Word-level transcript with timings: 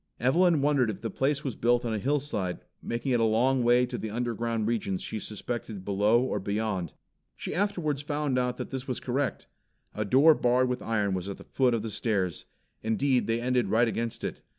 Evelyn 0.19 0.63
wondered 0.63 0.89
if 0.89 1.01
the 1.01 1.11
place 1.11 1.43
was 1.43 1.55
built 1.55 1.85
on 1.85 1.93
a 1.93 1.99
hillside, 1.99 2.61
making 2.81 3.11
it 3.11 3.19
a 3.19 3.23
long 3.23 3.61
way 3.63 3.85
to 3.85 3.99
the 3.99 4.09
underground 4.09 4.65
regions 4.67 5.03
she 5.03 5.19
suspected 5.19 5.85
beyond 5.85 6.25
or 6.27 6.39
below. 6.39 6.87
She 7.35 7.53
afterwards 7.53 8.01
found 8.01 8.39
out 8.39 8.57
that 8.57 8.71
this 8.71 8.87
was 8.87 8.99
correct. 8.99 9.45
A 9.93 10.03
door 10.03 10.33
barred 10.33 10.69
with 10.69 10.81
iron 10.81 11.13
was 11.13 11.29
at 11.29 11.37
the 11.37 11.43
foot 11.43 11.75
of 11.75 11.83
the 11.83 11.91
stairs. 11.91 12.45
Indeed, 12.81 13.27
they 13.27 13.39
ended 13.41 13.67
right 13.67 13.87
against 13.87 14.23
it. 14.23 14.41